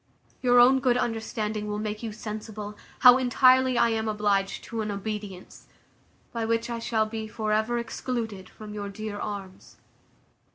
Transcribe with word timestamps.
Your 0.41 0.59
own 0.59 0.79
good 0.79 0.97
understanding 0.97 1.67
will 1.67 1.77
make 1.77 2.01
you 2.01 2.11
sensible, 2.11 2.75
how 3.01 3.19
entirely 3.19 3.77
I 3.77 3.89
am 3.89 4.07
obliged 4.07 4.63
to 4.63 4.81
an 4.81 4.89
obedience, 4.89 5.67
by 6.33 6.43
which 6.43 6.71
I 6.71 6.79
shall 6.79 7.05
be 7.05 7.27
for 7.27 7.51
ever 7.51 7.77
excluded 7.77 8.49
from 8.49 8.73
your 8.73 8.89
dear 8.89 9.19
arms. 9.19 9.77